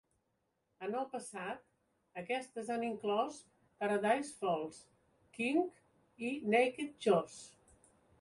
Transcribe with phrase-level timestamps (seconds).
[0.85, 1.59] En el passat,
[2.21, 3.37] aquestes han inclòs
[3.83, 4.79] "Paradise Falls",
[5.37, 7.37] "KinK" i "Naked Josh".